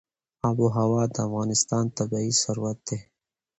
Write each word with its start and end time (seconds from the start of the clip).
آب 0.47 0.57
وهوا 0.63 1.03
د 1.13 1.15
افغانستان 1.27 1.85
طبعي 1.97 2.31
ثروت 2.41 2.77
دی. 2.87 2.99